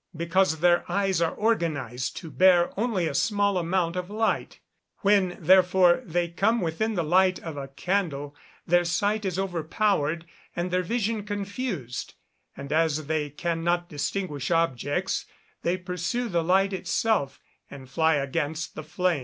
[0.17, 4.59] _Because their eyes are organised to bear only a small amount of light.
[5.01, 8.35] When, therefore, they come within the light of a candle,
[8.65, 10.25] their sight is overpowered
[10.55, 12.15] and their vision confused;
[12.57, 15.27] and as they cannot distinguish objects,
[15.61, 17.39] they pursue the light itself,
[17.69, 19.19] and fly against the flame.